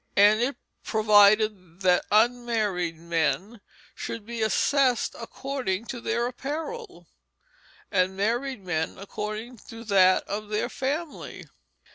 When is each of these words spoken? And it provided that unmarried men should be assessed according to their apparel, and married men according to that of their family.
And 0.15 0.41
it 0.41 0.55
provided 0.83 1.81
that 1.81 2.05
unmarried 2.09 2.97
men 2.99 3.61
should 3.93 4.25
be 4.25 4.41
assessed 4.41 5.13
according 5.13 5.85
to 5.93 6.01
their 6.01 6.25
apparel, 6.25 7.07
and 7.91 8.17
married 8.17 8.65
men 8.65 8.97
according 8.97 9.57
to 9.69 9.83
that 9.83 10.23
of 10.27 10.49
their 10.49 10.69
family. 10.69 11.45